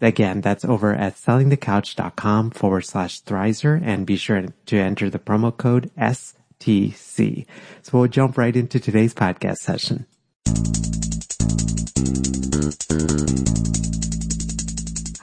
[0.00, 5.56] Again, that's over at sellingthecouch.com forward slash Thrizer and be sure to enter the promo
[5.56, 7.46] code STC.
[7.82, 10.04] So we'll jump right into today's podcast session.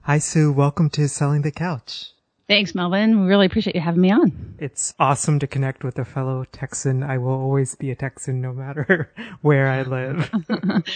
[0.01, 0.51] Hi, Sue.
[0.51, 2.13] Welcome to Selling the Couch.
[2.53, 3.21] Thanks, Melvin.
[3.21, 4.53] We really appreciate you having me on.
[4.59, 7.01] It's awesome to connect with a fellow Texan.
[7.01, 10.29] I will always be a Texan no matter where I live.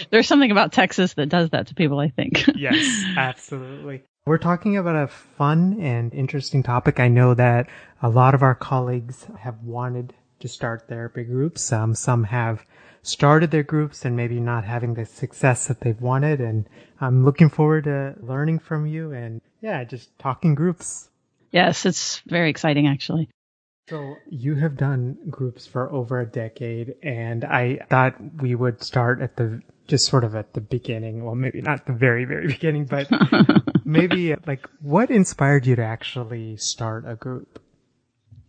[0.10, 2.46] There's something about Texas that does that to people, I think.
[2.54, 4.04] yes, absolutely.
[4.24, 7.00] We're talking about a fun and interesting topic.
[7.00, 7.68] I know that
[8.00, 11.72] a lot of our colleagues have wanted to start therapy groups.
[11.72, 12.64] Um, some have
[13.02, 16.40] started their groups and maybe not having the success that they've wanted.
[16.40, 16.68] And
[17.00, 21.08] I'm looking forward to learning from you and yeah, just talking groups.
[21.50, 23.28] Yes, it's very exciting actually.
[23.88, 29.22] So you have done groups for over a decade and I thought we would start
[29.22, 31.24] at the just sort of at the beginning.
[31.24, 33.08] Well, maybe not the very, very beginning, but
[33.84, 37.60] maybe like what inspired you to actually start a group?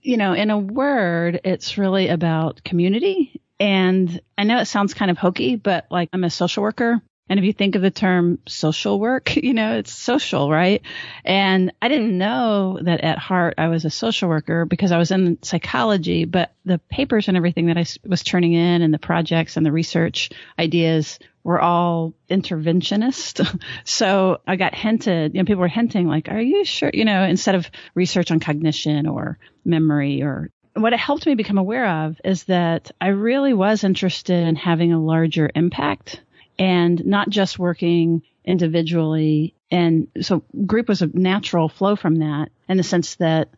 [0.02, 3.42] You know, in a word, it's really about community.
[3.62, 7.40] And I know it sounds kind of hokey, but like I'm a social worker And
[7.40, 10.81] if you think of the term social work, you know, it's social, right?
[11.24, 15.12] And I didn't know that at heart I was a social worker because I was
[15.12, 19.56] in psychology, but the papers and everything that I was turning in and the projects
[19.56, 23.62] and the research ideas were all interventionist.
[23.84, 27.24] so I got hinted, you know, people were hinting like, are you sure, you know,
[27.24, 32.20] instead of research on cognition or memory or what it helped me become aware of
[32.24, 36.22] is that I really was interested in having a larger impact
[36.59, 39.56] and not just working individually.
[39.71, 43.50] And so group was a natural flow from that in the sense that,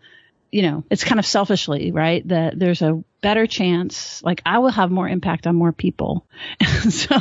[0.51, 2.25] you know, it's kind of selfishly, right?
[2.27, 6.27] That there's a better chance, like I will have more impact on more people.
[6.89, 7.17] so,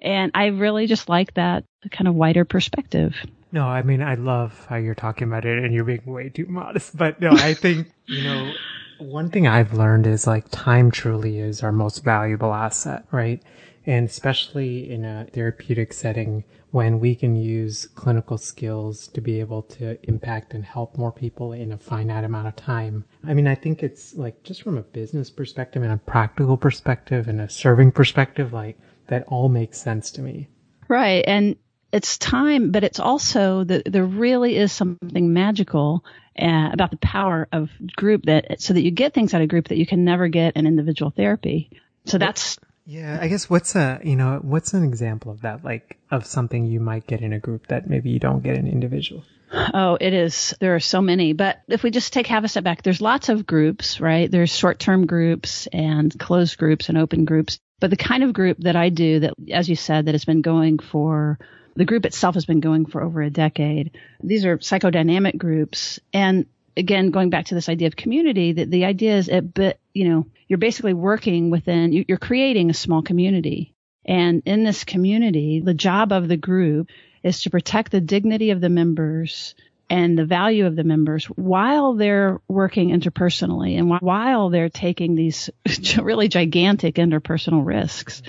[0.00, 3.16] and I really just like that kind of wider perspective.
[3.50, 6.46] No, I mean, I love how you're talking about it and you're being way too
[6.46, 8.52] modest, but no, I think, you know,
[8.98, 13.42] one thing I've learned is like time truly is our most valuable asset, right?
[13.86, 19.62] And especially in a therapeutic setting when we can use clinical skills to be able
[19.62, 23.04] to impact and help more people in a finite amount of time.
[23.24, 27.28] I mean, I think it's like just from a business perspective and a practical perspective
[27.28, 28.78] and a serving perspective, like
[29.08, 30.48] that all makes sense to me.
[30.88, 31.24] Right.
[31.26, 31.56] And
[31.92, 36.04] it's time, but it's also that there really is something magical
[36.36, 39.68] uh, about the power of group that so that you get things out of group
[39.68, 41.70] that you can never get in individual therapy.
[42.06, 45.98] So that's yeah, I guess what's a you know what's an example of that like
[46.10, 49.24] of something you might get in a group that maybe you don't get in individual.
[49.72, 50.54] Oh, it is.
[50.60, 51.32] There are so many.
[51.32, 54.30] But if we just take half a step back, there's lots of groups, right?
[54.30, 57.58] There's short term groups and closed groups and open groups.
[57.80, 60.42] But the kind of group that I do that, as you said, that has been
[60.42, 61.38] going for
[61.76, 63.98] the group itself has been going for over a decade.
[64.22, 66.00] These are psychodynamic groups.
[66.12, 66.46] And
[66.76, 69.54] again, going back to this idea of community, that the idea is it,
[69.94, 73.74] you know, you're basically working within, you're creating a small community.
[74.04, 76.90] And in this community, the job of the group
[77.22, 79.54] is to protect the dignity of the members
[79.88, 85.48] and the value of the members while they're working interpersonally and while they're taking these
[86.02, 88.22] really gigantic interpersonal risks.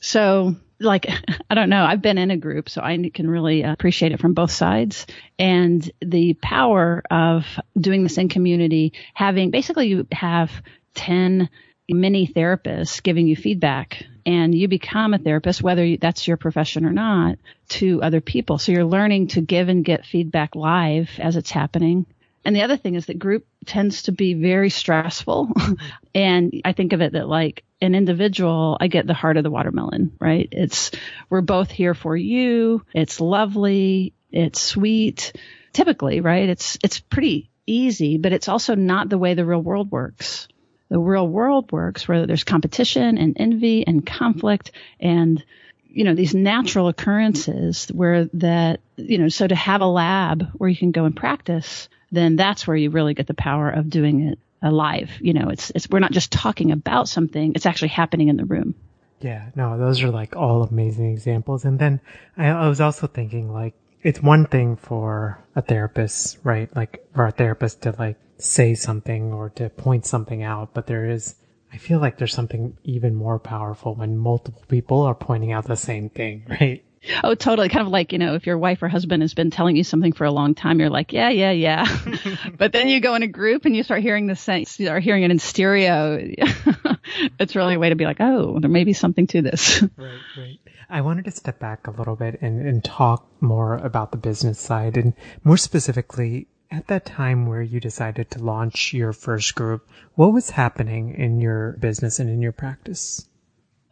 [0.00, 1.06] So like
[1.50, 1.84] I don't know.
[1.84, 5.06] I've been in a group, so I can really appreciate it from both sides.
[5.38, 7.46] And the power of
[7.78, 10.50] doing this in community, having basically you have
[10.96, 11.48] ten
[11.88, 16.92] mini therapists giving you feedback, and you become a therapist, whether that's your profession or
[16.92, 17.38] not,
[17.68, 18.58] to other people.
[18.58, 22.06] So you're learning to give and get feedback live as it's happening.
[22.44, 25.50] And the other thing is that group tends to be very stressful.
[26.14, 29.50] and I think of it that like an individual, I get the heart of the
[29.50, 30.48] watermelon, right?
[30.52, 30.92] It's,
[31.28, 32.84] we're both here for you.
[32.94, 34.12] It's lovely.
[34.30, 35.32] It's sweet.
[35.72, 36.48] Typically, right?
[36.48, 40.46] It's, it's pretty easy, but it's also not the way the real world works.
[40.88, 45.42] The real world works where there's competition and envy and conflict and,
[45.88, 50.70] you know, these natural occurrences where that, you know, so to have a lab where
[50.70, 54.28] you can go and practice, then that's where you really get the power of doing
[54.28, 55.10] it alive.
[55.20, 58.44] You know, it's, it's, we're not just talking about something, it's actually happening in the
[58.44, 58.74] room.
[59.20, 61.64] Yeah, no, those are like all amazing examples.
[61.64, 62.00] And then
[62.36, 66.74] I, I was also thinking like, it's one thing for a therapist, right?
[66.76, 71.08] Like for a therapist to like say something or to point something out, but there
[71.08, 71.36] is,
[71.72, 75.76] I feel like there's something even more powerful when multiple people are pointing out the
[75.76, 76.82] same thing, right?
[77.22, 77.68] Oh, totally.
[77.68, 80.12] Kind of like, you know, if your wife or husband has been telling you something
[80.12, 81.86] for a long time, you're like, yeah, yeah, yeah.
[82.58, 85.02] but then you go in a group and you start hearing the same, you start
[85.02, 86.18] hearing it in stereo.
[87.38, 89.82] it's really a way to be like, oh, there may be something to this.
[89.96, 90.58] Right, right.
[90.88, 94.58] I wanted to step back a little bit and, and talk more about the business
[94.58, 99.88] side and more specifically at that time where you decided to launch your first group,
[100.14, 103.26] what was happening in your business and in your practice?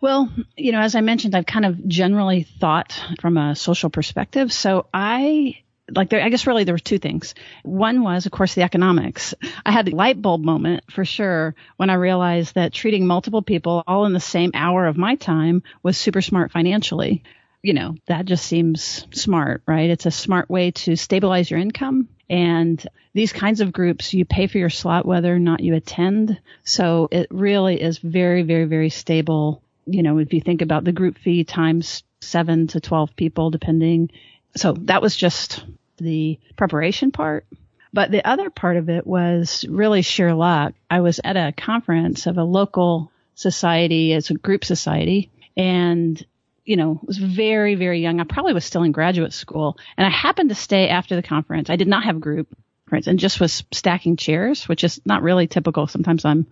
[0.02, 4.52] Well, you know, as I mentioned, I've kind of generally thought from a social perspective.
[4.52, 5.56] So I
[5.90, 7.34] like there, I guess really there were two things.
[7.62, 9.34] One was, of course, the economics.
[9.64, 13.82] I had the light bulb moment for sure when I realized that treating multiple people
[13.86, 17.24] all in the same hour of my time was super smart financially.
[17.64, 19.90] You know, that just seems smart, right?
[19.90, 22.08] It's a smart way to stabilize your income.
[22.28, 26.38] And these kinds of groups, you pay for your slot whether or not you attend.
[26.62, 30.92] So it really is very, very, very stable you know, if you think about the
[30.92, 34.10] group fee times seven to 12 people, depending.
[34.56, 35.64] So that was just
[35.98, 37.46] the preparation part.
[37.92, 40.74] But the other part of it was really sheer luck.
[40.90, 44.12] I was at a conference of a local society.
[44.12, 46.24] It's a group society and
[46.64, 48.20] you know, was very, very young.
[48.20, 51.70] I probably was still in graduate school and I happened to stay after the conference.
[51.70, 52.48] I did not have a group
[52.90, 55.86] and just was stacking chairs, which is not really typical.
[55.86, 56.46] Sometimes I'm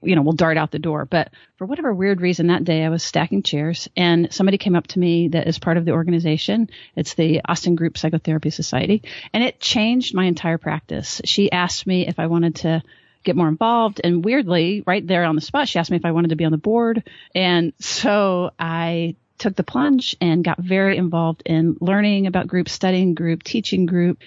[0.00, 1.04] you know, will dart out the door.
[1.04, 4.86] But for whatever weird reason that day I was stacking chairs and somebody came up
[4.88, 6.70] to me that is part of the organization.
[6.94, 11.20] It's the Austin Group Psychotherapy Society and it changed my entire practice.
[11.24, 12.82] She asked me if I wanted to
[13.24, 14.00] get more involved.
[14.02, 16.44] And weirdly, right there on the spot, she asked me if I wanted to be
[16.44, 17.08] on the board.
[17.34, 23.14] And so I took the plunge and got very involved in learning about group, studying
[23.14, 24.18] group, teaching group,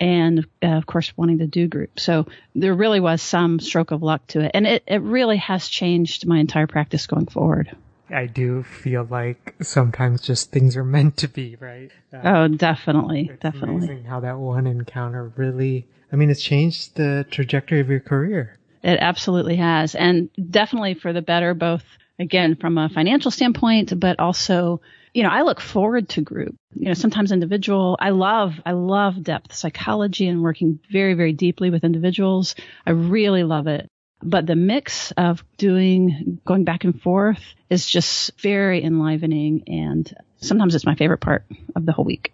[0.00, 2.00] and uh, of course wanting to do group.
[2.00, 4.52] So there really was some stroke of luck to it.
[4.54, 7.76] And it, it really has changed my entire practice going forward.
[8.08, 11.90] I do feel like sometimes just things are meant to be, right?
[12.12, 13.30] Uh, oh, definitely.
[13.40, 14.02] Definitely.
[14.02, 18.58] how that one encounter really, I mean, it's changed the trajectory of your career.
[18.82, 19.94] It absolutely has.
[19.94, 21.84] And definitely for the better, both
[22.20, 24.80] again, from a financial standpoint, but also
[25.12, 27.96] you know, I look forward to group, you know, sometimes individual.
[28.00, 32.54] I love, I love depth psychology and working very, very deeply with individuals.
[32.86, 33.88] I really love it.
[34.22, 39.64] But the mix of doing, going back and forth is just very enlivening.
[39.66, 42.32] And sometimes it's my favorite part of the whole week.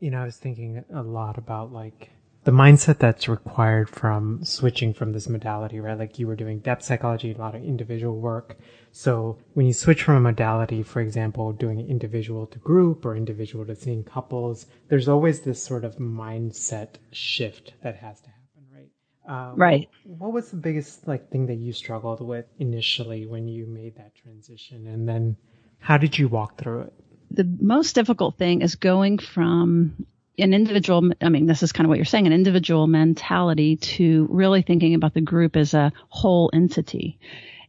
[0.00, 2.10] You know, I was thinking a lot about like
[2.50, 5.96] the mindset that's required from switching from this modality, right?
[5.96, 8.58] Like you were doing depth psychology, a lot of individual work.
[8.90, 13.64] So when you switch from a modality, for example, doing individual to group or individual
[13.66, 18.90] to seeing couples, there's always this sort of mindset shift that has to happen, right?
[19.32, 19.88] Uh, right.
[20.02, 23.94] What, what was the biggest like thing that you struggled with initially when you made
[23.98, 25.36] that transition, and then
[25.78, 26.94] how did you walk through it?
[27.30, 30.04] The most difficult thing is going from
[30.40, 34.26] an individual, I mean, this is kind of what you're saying, an individual mentality to
[34.30, 37.18] really thinking about the group as a whole entity.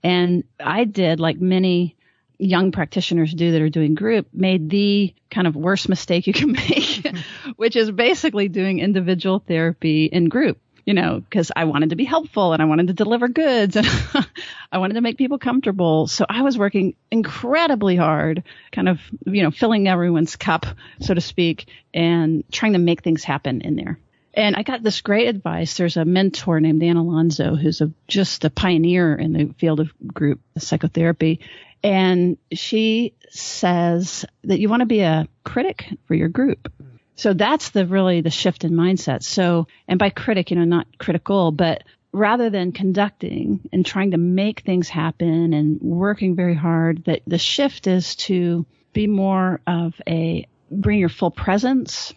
[0.04, 1.96] And I did, like many
[2.38, 6.52] young practitioners do that are doing group, made the kind of worst mistake you can
[6.70, 7.06] make,
[7.56, 12.06] which is basically doing individual therapy in group you know, because I wanted to be
[12.06, 13.88] helpful and I wanted to deliver goods and
[14.72, 16.08] I wanted to make people comfortable.
[16.08, 20.66] So I was working incredibly hard, kind of, you know, filling everyone's cup,
[21.00, 24.00] so to speak, and trying to make things happen in there.
[24.34, 25.76] And I got this great advice.
[25.76, 29.92] There's a mentor named Anne Alonso who's a, just a pioneer in the field of
[30.14, 31.42] group psychotherapy.
[31.84, 36.72] And she says that you want to be a critic for your group.
[37.22, 39.22] So that's the really the shift in mindset.
[39.22, 44.18] So, and by critic, you know, not critical, but rather than conducting and trying to
[44.18, 49.94] make things happen and working very hard, that the shift is to be more of
[50.10, 52.12] a bring your full presence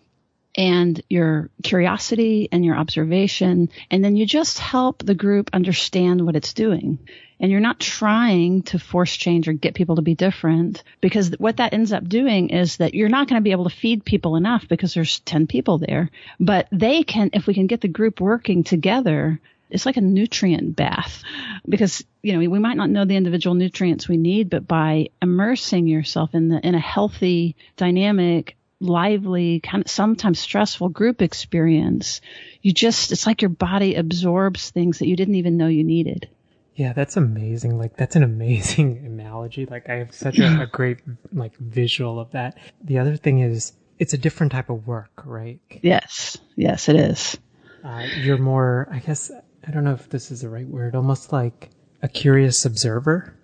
[0.57, 3.71] and your curiosity and your observation.
[3.91, 6.99] And then you just help the group understand what it's doing
[7.41, 11.59] and you're not trying to force change or get people to be different because what
[11.59, 14.37] that ends up doing is that you're not going to be able to feed people
[14.37, 16.11] enough because there's 10 people there.
[16.39, 20.77] But they can, if we can get the group working together, it's like a nutrient
[20.77, 21.23] bath
[21.69, 25.87] because you know we might not know the individual nutrients we need but by immersing
[25.87, 32.21] yourself in the in a healthy dynamic lively kind of sometimes stressful group experience
[32.61, 36.29] you just it's like your body absorbs things that you didn't even know you needed
[36.77, 37.79] yeah, that's amazing.
[37.79, 39.67] Like that's an amazing analogy.
[39.67, 40.99] Like I have such a, a, great
[41.33, 42.59] like visual of that.
[42.83, 45.61] The other thing is it's a different type of work, right?
[45.83, 46.37] Yes.
[46.57, 47.39] Yes, it is.
[47.85, 49.31] Uh, you're more, I guess,
[49.67, 51.71] I don't know if this is the right word, almost like
[52.03, 53.35] a curious observer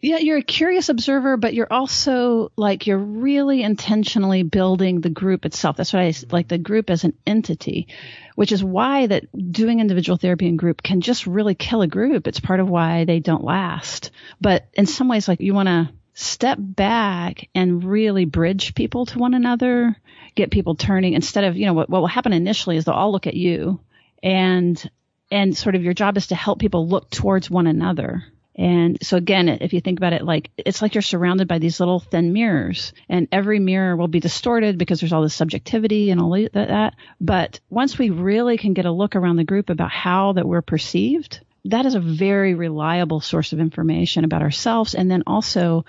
[0.00, 5.44] yeah, you're a curious observer, but you're also like you're really intentionally building the group
[5.44, 5.76] itself.
[5.76, 7.88] That's what I like the group as an entity,
[8.36, 12.28] which is why that doing individual therapy in group can just really kill a group.
[12.28, 14.12] It's part of why they don't last.
[14.40, 19.18] But in some ways, like you want to step back and really bridge people to
[19.18, 19.96] one another,
[20.36, 23.12] get people turning instead of, you know, what, what will happen initially is they'll all
[23.12, 23.80] look at you
[24.22, 24.90] and,
[25.30, 28.24] and sort of your job is to help people look towards one another
[28.58, 31.78] and so again, if you think about it, like it's like you're surrounded by these
[31.78, 36.20] little thin mirrors and every mirror will be distorted because there's all this subjectivity and
[36.20, 36.94] all that.
[37.20, 40.60] But once we really can get a look around the group about how that we're
[40.60, 44.96] perceived, that is a very reliable source of information about ourselves.
[44.96, 45.84] And then also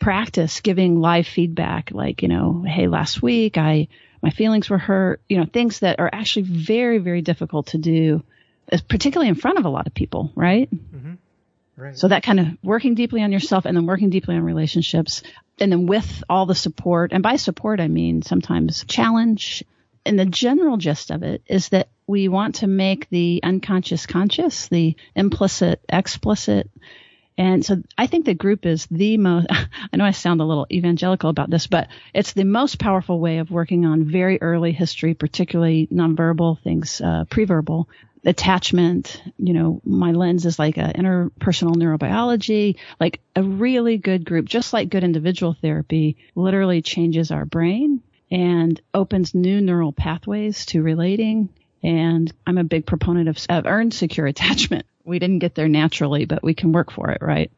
[0.00, 3.88] practice giving live feedback like, you know, hey, last week I,
[4.22, 8.22] my feelings were hurt, you know, things that are actually very, very difficult to do,
[8.88, 10.74] particularly in front of a lot of people, right?
[10.74, 11.14] Mm-hmm.
[11.76, 11.96] Right.
[11.98, 15.22] So that kind of working deeply on yourself and then working deeply on relationships
[15.58, 19.64] and then with all the support and by support I mean sometimes challenge.
[20.06, 24.68] And the general gist of it is that we want to make the unconscious conscious,
[24.68, 26.70] the implicit explicit.
[27.38, 30.66] And so I think the group is the most, I know I sound a little
[30.70, 35.14] evangelical about this, but it's the most powerful way of working on very early history,
[35.14, 37.86] particularly nonverbal things, uh, preverbal
[38.24, 39.22] attachment.
[39.38, 44.72] You know, my lens is like a interpersonal neurobiology, like a really good group, just
[44.72, 51.48] like good individual therapy literally changes our brain and opens new neural pathways to relating.
[51.82, 56.24] And I'm a big proponent of, of earned secure attachment we didn't get there naturally,
[56.24, 57.50] but we can work for it, right?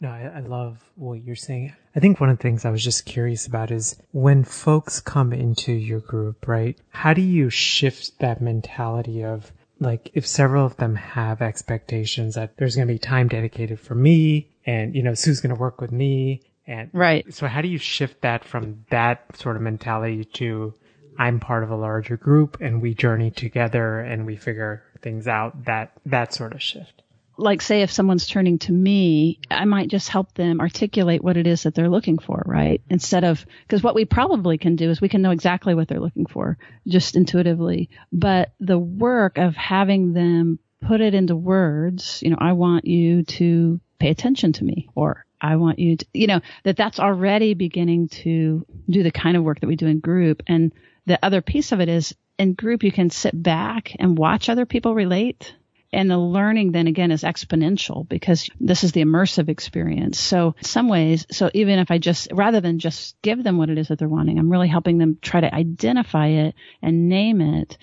[0.00, 1.74] No, I, I, love what you're saying.
[1.94, 5.32] I think one of the things I was just curious about is when folks come
[5.32, 6.78] into your group, right?
[6.88, 12.56] How do you shift that mentality of like if several of them have expectations that
[12.58, 15.80] there's going to be time dedicated for me and, you know, Sue's going to work
[15.80, 16.42] with me.
[16.66, 17.32] And right.
[17.32, 20.74] So how do you shift that from that sort of mentality to
[21.18, 25.64] I'm part of a larger group and we journey together and we figure things out,
[25.64, 26.99] that, that sort of shift.
[27.40, 31.46] Like say if someone's turning to me, I might just help them articulate what it
[31.46, 32.82] is that they're looking for, right?
[32.90, 36.00] Instead of, because what we probably can do is we can know exactly what they're
[36.00, 37.88] looking for just intuitively.
[38.12, 43.24] But the work of having them put it into words, you know, I want you
[43.24, 47.54] to pay attention to me or I want you to, you know, that that's already
[47.54, 50.42] beginning to do the kind of work that we do in group.
[50.46, 50.72] And
[51.06, 54.66] the other piece of it is in group, you can sit back and watch other
[54.66, 55.54] people relate.
[55.92, 60.20] And the learning then again is exponential because this is the immersive experience.
[60.20, 63.78] So some ways, so even if I just, rather than just give them what it
[63.78, 67.76] is that they're wanting, I'm really helping them try to identify it and name it.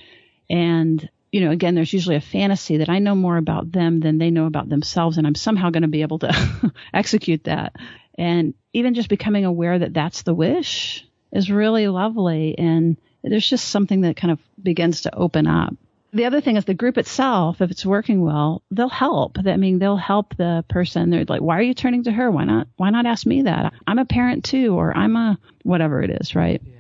[0.50, 4.20] And, you know, again, there's usually a fantasy that I know more about them than
[4.20, 5.18] they know about themselves.
[5.18, 7.76] And I'm somehow going to be able to execute that.
[8.18, 12.58] And even just becoming aware that that's the wish is really lovely.
[12.58, 15.74] And there's just something that kind of begins to open up.
[16.14, 19.38] The other thing is the group itself, if it's working well, they'll help.
[19.46, 21.10] I mean, they'll help the person.
[21.10, 22.32] They're like, why are you turning to her?
[22.32, 23.74] Why not, why not ask me that?
[23.86, 26.62] I'm a parent too, or I'm a whatever it is, right?
[26.66, 26.74] Yeah.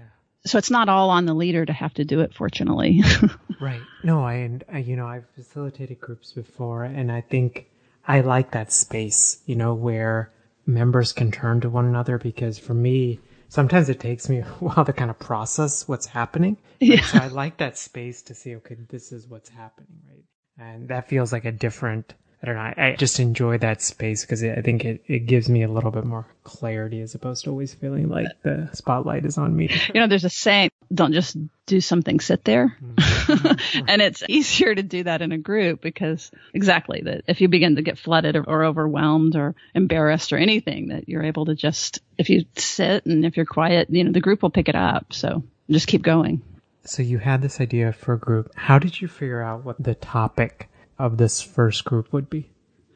[0.45, 3.03] So it's not all on the leader to have to do it, fortunately.
[3.59, 3.81] right.
[4.01, 7.67] No, I, I, uh, you know, I've facilitated groups before and I think
[8.07, 10.31] I like that space, you know, where
[10.65, 14.85] members can turn to one another because for me, sometimes it takes me a while
[14.85, 16.57] to kind of process what's happening.
[16.79, 17.01] Yeah.
[17.01, 20.23] So I like that space to see, okay, this is what's happening, right?
[20.59, 22.13] And that feels like a different,
[22.43, 25.49] I don't know, I, I just enjoy that space because I think it, it gives
[25.49, 29.39] me a little bit more clarity as opposed to always feeling like the spotlight is
[29.39, 29.71] on me.
[29.91, 31.35] You know, there's a saying, don't just
[31.65, 32.77] do something, sit there.
[32.79, 33.46] Mm-hmm.
[33.87, 37.75] and it's easier to do that in a group because exactly that if you begin
[37.75, 41.99] to get flooded or, or overwhelmed or embarrassed or anything that you're able to just,
[42.17, 45.13] if you sit and if you're quiet, you know, the group will pick it up.
[45.13, 46.41] So just keep going.
[46.83, 48.51] So you had this idea for a group.
[48.55, 52.49] How did you figure out what the topic of this first group would be?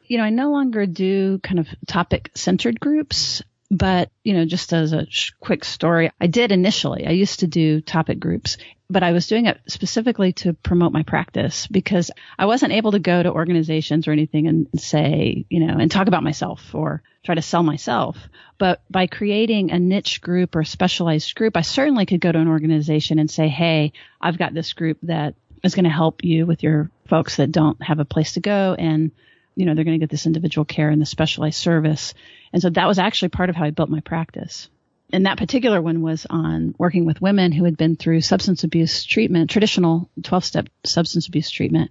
[0.06, 3.42] You know, I no longer do kind of topic centered groups.
[3.72, 7.06] But, you know, just as a sh- quick story, I did initially.
[7.06, 8.58] I used to do topic groups,
[8.90, 12.98] but I was doing it specifically to promote my practice because I wasn't able to
[12.98, 17.34] go to organizations or anything and say, you know, and talk about myself or try
[17.34, 18.18] to sell myself.
[18.58, 22.38] But by creating a niche group or a specialized group, I certainly could go to
[22.38, 26.44] an organization and say, Hey, I've got this group that is going to help you
[26.44, 29.12] with your folks that don't have a place to go and
[29.54, 32.14] you know, they're going to get this individual care and the specialized service.
[32.52, 34.68] And so that was actually part of how I built my practice.
[35.12, 39.04] And that particular one was on working with women who had been through substance abuse
[39.04, 41.90] treatment, traditional 12 step substance abuse treatment,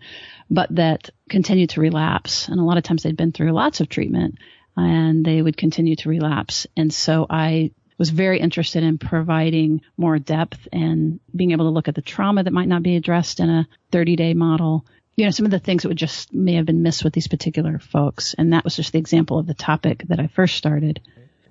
[0.50, 2.48] but that continued to relapse.
[2.48, 4.40] And a lot of times they'd been through lots of treatment
[4.76, 6.66] and they would continue to relapse.
[6.76, 11.88] And so I was very interested in providing more depth and being able to look
[11.88, 15.32] at the trauma that might not be addressed in a 30 day model you know,
[15.32, 18.34] some of the things that would just may have been missed with these particular folks.
[18.38, 21.02] And that was just the example of the topic that I first started.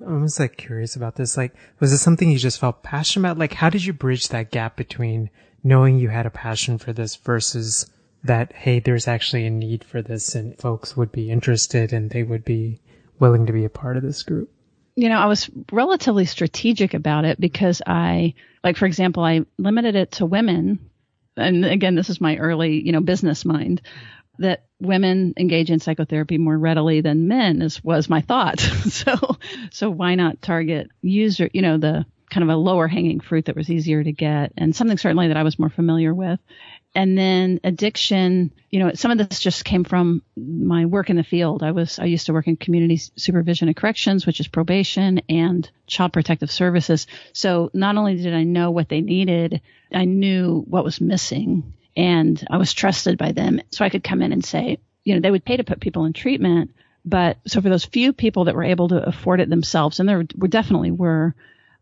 [0.06, 1.36] I was like curious about this.
[1.36, 3.38] Like, was this something you just felt passionate about?
[3.38, 5.30] Like, how did you bridge that gap between
[5.62, 7.90] knowing you had a passion for this versus
[8.24, 12.22] that, hey, there's actually a need for this and folks would be interested and they
[12.22, 12.80] would be
[13.18, 14.50] willing to be a part of this group?
[14.96, 19.96] You know, I was relatively strategic about it because I, like, for example, I limited
[19.96, 20.89] it to women
[21.40, 23.82] and again, this is my early, you know, business mind
[24.38, 28.60] that women engage in psychotherapy more readily than men is was my thought.
[28.88, 29.14] so
[29.70, 33.56] so why not target user, you know, the kind of a lower hanging fruit that
[33.56, 36.40] was easier to get and something certainly that I was more familiar with.
[36.92, 41.22] And then addiction, you know, some of this just came from my work in the
[41.22, 41.62] field.
[41.62, 45.70] I was, I used to work in community supervision and corrections, which is probation and
[45.86, 47.06] child protective services.
[47.32, 49.60] So not only did I know what they needed,
[49.92, 53.60] I knew what was missing and I was trusted by them.
[53.70, 56.06] So I could come in and say, you know, they would pay to put people
[56.06, 56.72] in treatment,
[57.04, 60.24] But so for those few people that were able to afford it themselves, and there
[60.36, 61.34] were definitely were,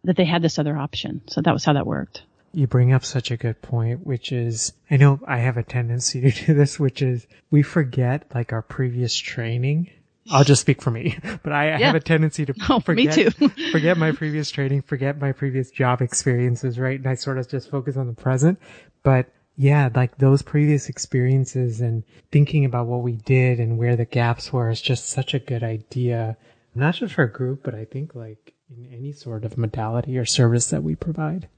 [0.05, 1.23] that they had this other option.
[1.27, 2.23] So that was how that worked.
[2.53, 6.21] You bring up such a good point, which is, I know I have a tendency
[6.21, 9.91] to do this, which is we forget like our previous training.
[10.31, 13.25] I'll just speak for me, but I, I have a tendency to oh, forget, me
[13.31, 13.49] too.
[13.71, 16.99] forget my previous training, forget my previous job experiences, right?
[16.99, 18.59] And I sort of just focus on the present.
[19.03, 24.05] But yeah, like those previous experiences and thinking about what we did and where the
[24.05, 26.37] gaps were is just such a good idea.
[26.75, 30.25] Not just for a group, but I think like in any sort of modality or
[30.25, 31.49] service that we provide.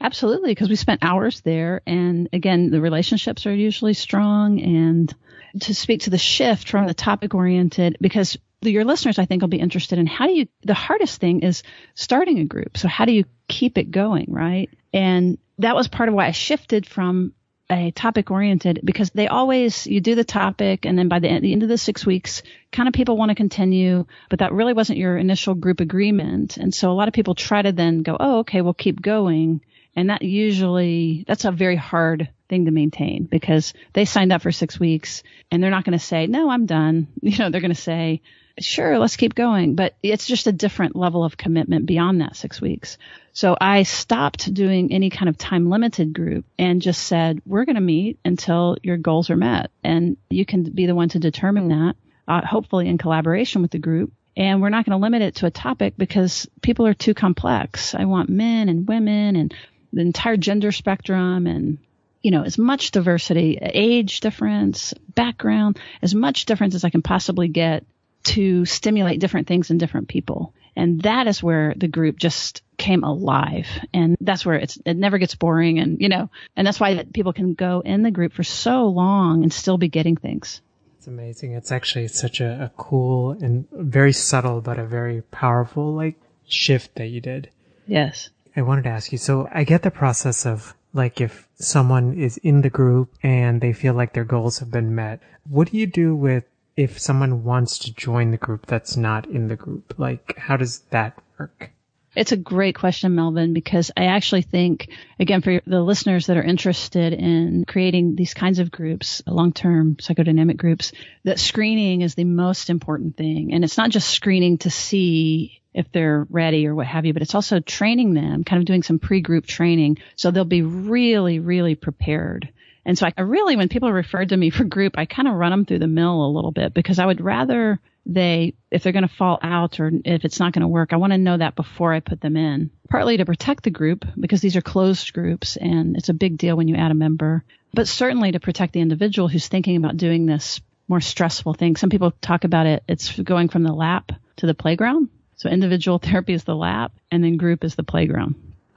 [0.00, 1.80] Absolutely, because we spent hours there.
[1.86, 4.60] And again, the relationships are usually strong.
[4.60, 5.14] And
[5.60, 9.48] to speak to the shift from the topic oriented, because your listeners, I think, will
[9.48, 11.62] be interested in how do you, the hardest thing is
[11.94, 12.76] starting a group.
[12.76, 14.70] So how do you keep it going, right?
[14.92, 17.32] And that was part of why I shifted from
[17.70, 21.44] a topic oriented because they always you do the topic and then by the end,
[21.44, 24.72] the end of the six weeks kind of people want to continue but that really
[24.72, 26.56] wasn't your initial group agreement.
[26.56, 29.60] And so a lot of people try to then go oh okay we'll keep going.
[29.96, 34.52] And that usually that's a very hard thing to maintain because they signed up for
[34.52, 37.74] six weeks and they're not going to say no i'm done you know they're going
[37.74, 38.20] to say
[38.60, 39.74] sure, let's keep going.
[39.74, 42.98] But it's just a different level of commitment beyond that six weeks.
[43.32, 47.76] So I stopped doing any kind of time limited group and just said, we're going
[47.76, 49.70] to meet until your goals are met.
[49.82, 51.96] And you can be the one to determine that,
[52.28, 54.12] uh, hopefully in collaboration with the group.
[54.36, 57.94] And we're not going to limit it to a topic because people are too complex.
[57.94, 59.54] I want men and women and
[59.92, 61.78] the entire gender spectrum and
[62.22, 67.48] you know, as much diversity, age difference, background, as much difference as I can possibly
[67.48, 67.84] get
[68.22, 70.52] to stimulate different things in different people.
[70.76, 73.66] And that is where the group just came alive.
[73.92, 75.78] And that's where it's, it never gets boring.
[75.78, 79.42] And, you know, and that's why people can go in the group for so long
[79.42, 80.60] and still be getting things.
[80.98, 81.52] It's amazing.
[81.52, 86.94] It's actually such a, a cool and very subtle, but a very powerful like shift
[86.96, 87.50] that you did.
[87.86, 88.28] Yes.
[88.54, 89.18] I wanted to ask you.
[89.18, 93.72] So I get the process of like if someone is in the group and they
[93.72, 96.44] feel like their goals have been met, what do you do with
[96.76, 99.94] if someone wants to join the group that's not in the group?
[99.98, 101.70] Like, how does that work?
[102.16, 104.88] It's a great question, Melvin, because I actually think,
[105.20, 110.56] again, for the listeners that are interested in creating these kinds of groups, long-term psychodynamic
[110.56, 110.90] groups,
[111.22, 113.52] that screening is the most important thing.
[113.52, 117.22] And it's not just screening to see if they're ready or what have you, but
[117.22, 119.98] it's also training them, kind of doing some pre-group training.
[120.16, 122.50] So they'll be really, really prepared
[122.84, 125.50] and so I really, when people referred to me for group, I kind of run
[125.50, 129.06] them through the mill a little bit because I would rather they, if they're going
[129.06, 131.54] to fall out or if it's not going to work, I want to know that
[131.54, 132.70] before I put them in.
[132.88, 136.56] Partly to protect the group because these are closed groups and it's a big deal
[136.56, 140.26] when you add a member, but certainly to protect the individual who's thinking about doing
[140.26, 141.76] this more stressful thing.
[141.76, 142.82] Some people talk about it.
[142.88, 145.10] It's going from the lap to the playground.
[145.40, 148.34] So individual therapy is the lap and then group is the playground.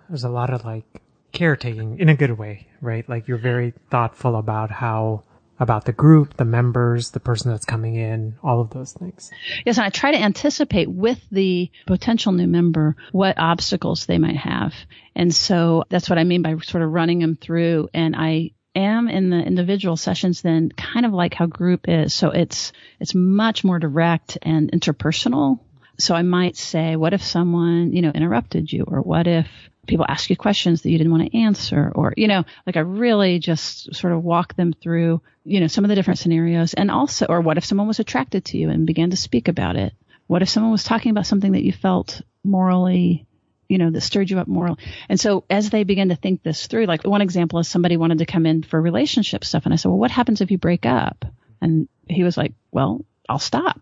[0.08, 0.86] There's a lot of like
[1.34, 3.08] caretaking in a good way, right?
[3.08, 5.23] Like you're very thoughtful about how
[5.60, 9.30] about the group, the members, the person that's coming in, all of those things.
[9.65, 14.38] Yes, and I try to anticipate with the potential new member what obstacles they might
[14.38, 14.73] have.
[15.15, 19.10] And so that's what I mean by sort of running them through and I am
[19.10, 22.13] in the individual sessions then kind of like how group is.
[22.13, 25.60] So it's it's much more direct and interpersonal.
[25.99, 28.86] So I might say, what if someone, you know, interrupted you?
[28.88, 29.47] Or what if
[29.88, 31.91] people ask you questions that you didn't want to answer?
[31.93, 35.84] Or you know like i really just sort of walk them through you know some
[35.84, 36.73] of the different scenarios.
[36.73, 39.75] And also or what if someone was attracted to you and began to speak about
[39.75, 39.93] it?
[40.27, 43.25] What if someone was talking about something that you felt morally
[43.69, 44.77] you know that stirred you up morally?
[45.10, 48.19] And so as they begin to think this through like one example is somebody wanted
[48.19, 49.65] to come in for relationship stuff.
[49.65, 51.25] And i said well what happens if you break up?
[51.62, 53.79] And he was like well i'll stop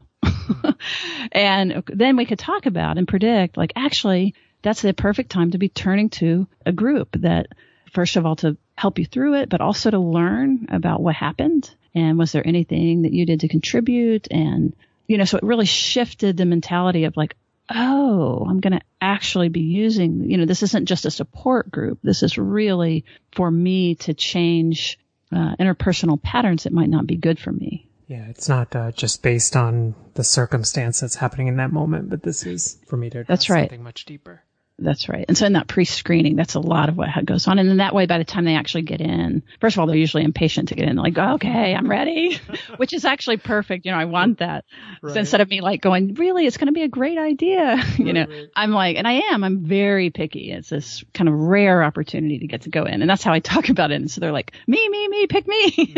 [1.32, 5.58] and then we could talk about and predict like actually that's the perfect time to
[5.58, 7.48] be turning to a group that,
[7.92, 11.74] first of all, to help you through it, but also to learn about what happened.
[11.96, 14.28] And was there anything that you did to contribute?
[14.30, 14.76] And
[15.12, 17.36] you know so it really shifted the mentality of like
[17.70, 22.00] oh i'm going to actually be using you know this isn't just a support group.
[22.02, 24.98] This is really for me to change
[25.34, 29.24] uh, interpersonal patterns that might not be good for me yeah it's not uh, just
[29.24, 33.24] based on the circumstance that's happening in that moment but this is for me to
[33.24, 34.44] that's right something much deeper
[34.82, 35.26] that's right.
[35.28, 37.60] And so in that pre-screening, that's a lot of what goes on.
[37.60, 39.96] And then that way, by the time they actually get in, first of all, they're
[39.96, 40.96] usually impatient to get in.
[40.96, 42.40] They're like, okay, I'm ready,
[42.78, 43.86] which is actually perfect.
[43.86, 44.66] You know, I want that.
[45.02, 45.14] Right.
[45.14, 47.82] So instead of me like going, really, it's going to be a great idea.
[47.98, 48.48] you know, right.
[48.56, 50.52] I'm like, and I am, I'm very picky.
[50.52, 53.02] It's this kind of rare opportunity to get to go in.
[53.02, 53.96] And that's how I talk about it.
[53.96, 55.96] And so they're like, me, me, me, pick me.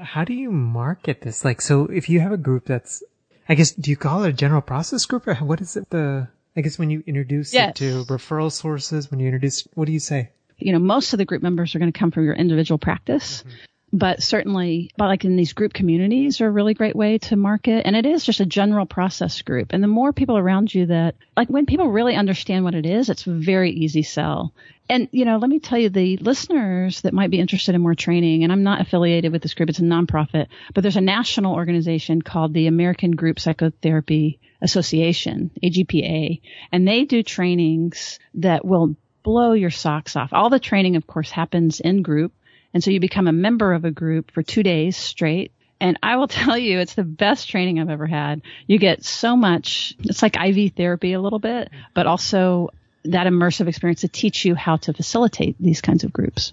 [0.00, 1.44] How do you market this?
[1.44, 3.02] Like, so if you have a group that's,
[3.48, 5.90] I guess, do you call it a general process group or what is it?
[5.90, 7.70] The, I guess when you introduce yes.
[7.70, 10.30] it to referral sources, when you introduce, what do you say?
[10.58, 13.42] You know, most of the group members are going to come from your individual practice.
[13.42, 13.56] Mm-hmm
[13.92, 17.82] but certainly but like in these group communities are a really great way to market
[17.84, 19.72] and it is just a general process group.
[19.72, 23.10] And the more people around you that like when people really understand what it is
[23.10, 24.54] it's very easy sell.
[24.88, 27.94] And you know let me tell you the listeners that might be interested in more
[27.94, 31.54] training and i'm not affiliated with this group it's a nonprofit but there's a national
[31.54, 36.40] organization called the american group psychotherapy association agpa
[36.72, 40.32] and they do trainings that will blow your socks off.
[40.32, 42.32] All the training of course happens in group
[42.74, 45.52] and so you become a member of a group for two days straight.
[45.80, 48.42] And I will tell you, it's the best training I've ever had.
[48.66, 52.70] You get so much, it's like IV therapy a little bit, but also
[53.04, 56.52] that immersive experience to teach you how to facilitate these kinds of groups.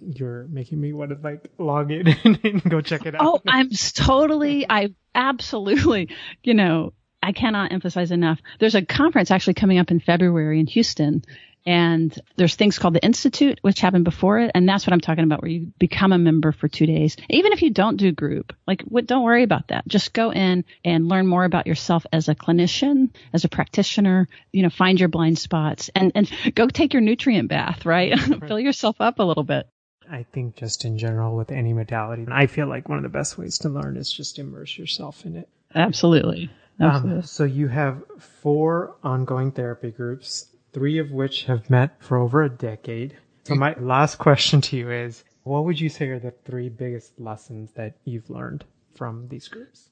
[0.00, 3.20] You're making me want to like log in and go check it out.
[3.24, 6.10] Oh, I'm totally, I absolutely,
[6.44, 8.38] you know, I cannot emphasize enough.
[8.60, 11.24] There's a conference actually coming up in February in Houston
[11.66, 14.50] and there's things called the Institute, which happened before it.
[14.54, 17.16] And that's what I'm talking about, where you become a member for two days.
[17.28, 19.86] Even if you don't do group, like what, don't worry about that.
[19.86, 24.62] Just go in and learn more about yourself as a clinician, as a practitioner, you
[24.62, 28.18] know, find your blind spots and, and go take your nutrient bath, right?
[28.48, 29.68] Fill yourself up a little bit.
[30.10, 33.36] I think just in general with any modality, I feel like one of the best
[33.36, 35.48] ways to learn is just immerse yourself in it.
[35.74, 36.50] Absolutely.
[36.80, 37.18] Absolutely.
[37.18, 40.46] Um, so you have four ongoing therapy groups
[40.78, 43.16] three of which have met for over a decade.
[43.42, 47.18] So my last question to you is, what would you say are the three biggest
[47.18, 48.64] lessons that you've learned
[48.94, 49.90] from these groups?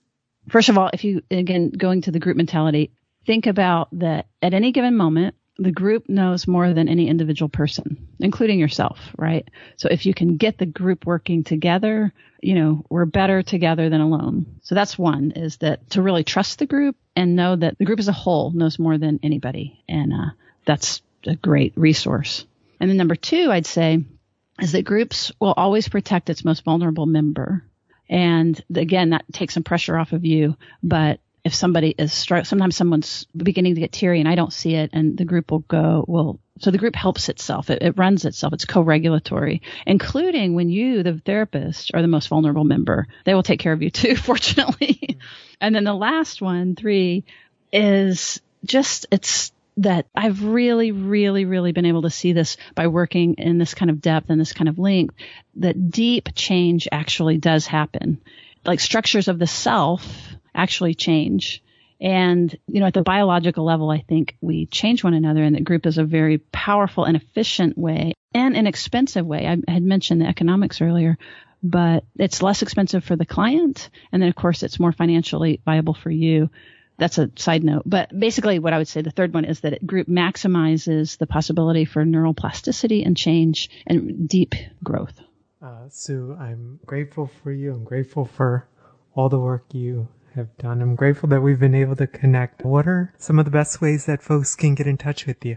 [0.49, 2.93] First of all, if you, again, going to the group mentality,
[3.27, 8.07] think about that at any given moment, the group knows more than any individual person,
[8.21, 9.49] including yourself, right?
[9.77, 14.03] So if you can get the group working together, you know, we're better together than
[14.03, 14.61] alone.
[14.63, 17.99] So that's one is that to really trust the group and know that the group
[17.99, 19.83] as a whole knows more than anybody.
[19.89, 20.31] And, uh,
[20.67, 22.45] that's a great resource.
[22.79, 24.05] And then number two, I'd say,
[24.61, 27.65] is that groups will always protect its most vulnerable member.
[28.09, 30.57] And again, that takes some pressure off of you.
[30.83, 34.91] But if somebody is sometimes someone's beginning to get teary and I don't see it
[34.93, 37.71] and the group will go, well, so the group helps itself.
[37.71, 38.53] It, it runs itself.
[38.53, 43.07] It's co-regulatory, including when you, the therapist, are the most vulnerable member.
[43.25, 45.19] They will take care of you too, fortunately.
[45.61, 47.25] and then the last one, three,
[47.73, 53.35] is just, it's that I've really, really, really been able to see this by working
[53.35, 55.15] in this kind of depth and this kind of length,
[55.57, 58.23] that deep change actually does happen.
[58.65, 60.07] Like structures of the self
[60.55, 61.63] actually change.
[62.01, 65.61] And, you know, at the biological level, I think we change one another and the
[65.61, 69.47] group is a very powerful and efficient way and an expensive way.
[69.47, 71.17] I had mentioned the economics earlier,
[71.63, 73.91] but it's less expensive for the client.
[74.13, 76.51] And then, of course, it's more financially viable for you
[76.99, 77.83] that's a side note.
[77.87, 81.27] But basically, what I would say the third one is that it group maximizes the
[81.27, 85.21] possibility for neuroplasticity and change and deep growth.
[85.63, 87.73] Uh, Sue, I'm grateful for you.
[87.73, 88.69] I'm grateful for
[89.15, 90.83] all the work you have done.
[90.83, 92.65] I'm grateful that we've been able to connect.
[92.65, 95.57] What are some of the best ways that folks can get in touch with you?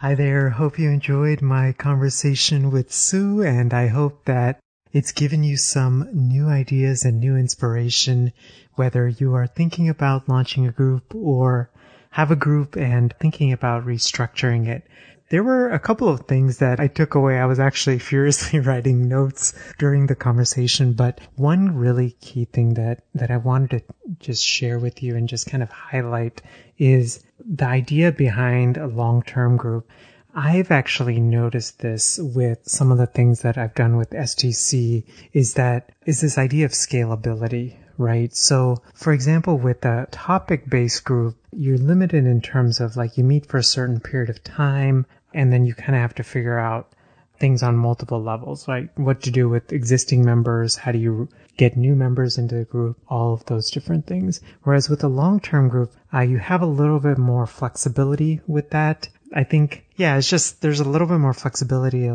[0.00, 0.48] Hi there.
[0.48, 4.58] Hope you enjoyed my conversation with Sue, and I hope that
[4.94, 8.32] it's given you some new ideas and new inspiration,
[8.76, 11.68] whether you are thinking about launching a group or
[12.12, 14.88] have a group and thinking about restructuring it.
[15.30, 17.38] There were a couple of things that I took away.
[17.38, 23.04] I was actually furiously writing notes during the conversation, but one really key thing that,
[23.14, 23.82] that I wanted to
[24.18, 26.42] just share with you and just kind of highlight
[26.78, 29.88] is the idea behind a long-term group.
[30.34, 35.54] I've actually noticed this with some of the things that I've done with STC is
[35.54, 38.34] that is this idea of scalability, right?
[38.34, 43.24] So, for example, with a topic based group, you're limited in terms of like you
[43.24, 46.58] meet for a certain period of time and then you kind of have to figure
[46.58, 46.92] out
[47.38, 51.76] things on multiple levels, like what to do with existing members, how do you get
[51.76, 54.40] new members into the group, all of those different things.
[54.62, 59.08] Whereas with a long-term group, uh, you have a little bit more flexibility with that.
[59.34, 62.06] I think, yeah, it's just, there's a little bit more flexibility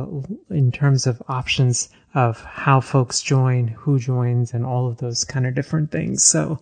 [0.50, 5.48] in terms of options of how folks join, who joins, and all of those kind
[5.48, 6.24] of different things.
[6.24, 6.60] So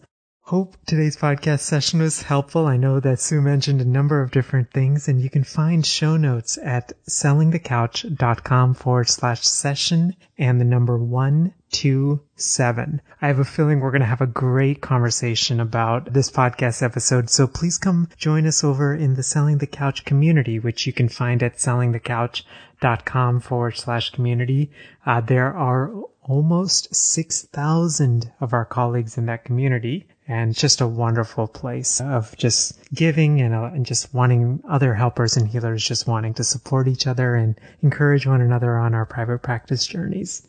[0.47, 2.67] Hope today's podcast session was helpful.
[2.67, 6.17] I know that Sue mentioned a number of different things and you can find show
[6.17, 13.01] notes at sellingthecouch.com forward slash session and the number one, two, seven.
[13.21, 17.29] I have a feeling we're going to have a great conversation about this podcast episode.
[17.29, 21.07] So please come join us over in the Selling the Couch community, which you can
[21.07, 24.71] find at sellingthecouch.com forward slash community.
[25.05, 31.47] Uh, there are almost 6,000 of our colleagues in that community and just a wonderful
[31.47, 36.33] place of just giving and, uh, and just wanting other helpers and healers just wanting
[36.33, 40.47] to support each other and encourage one another on our private practice journeys.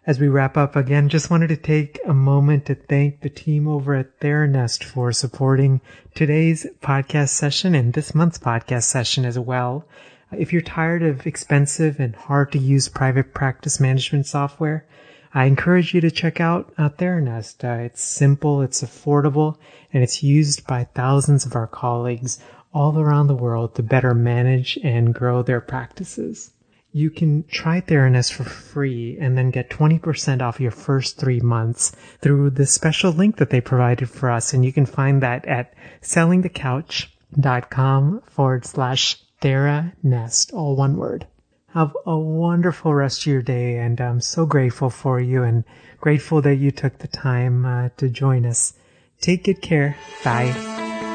[0.06, 3.70] As we wrap up again, just wanted to take a moment to thank the team
[3.70, 5.80] over at Theranest for supporting
[6.14, 9.86] today's podcast session and this month's podcast session as well.
[10.34, 14.86] If you're tired of expensive and hard to use private practice management software,
[15.34, 17.64] I encourage you to check out uh, Theranest.
[17.64, 19.56] Uh, it's simple, it's affordable,
[19.94, 22.40] and it's used by thousands of our colleagues
[22.74, 26.52] all around the world to better manage and grow their practices
[26.94, 31.92] you can try Theranest for free and then get 20% off your first three months
[32.22, 34.54] through the special link that they provided for us.
[34.54, 41.26] And you can find that at sellingthecouch.com forward slash Theranest, all one word.
[41.74, 45.64] Have a wonderful rest of your day and I'm so grateful for you and
[46.00, 48.76] grateful that you took the time uh, to join us.
[49.20, 49.98] Take good care.
[50.24, 50.83] Bye.